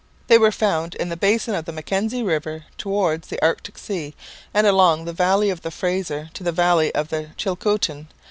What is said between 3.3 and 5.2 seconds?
Arctic sea, and along the